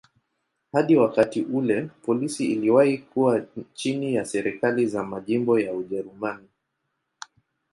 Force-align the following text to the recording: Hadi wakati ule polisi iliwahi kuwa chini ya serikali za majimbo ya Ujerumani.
Hadi 0.71 0.95
wakati 0.95 1.41
ule 1.41 1.89
polisi 2.05 2.45
iliwahi 2.45 2.97
kuwa 2.97 3.45
chini 3.73 4.13
ya 4.15 4.25
serikali 4.25 4.87
za 4.87 5.03
majimbo 5.03 5.59
ya 5.59 5.73
Ujerumani. 5.73 6.47